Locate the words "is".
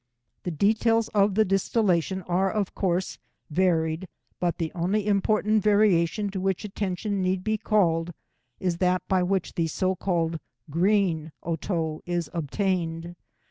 8.59-8.79, 12.07-12.31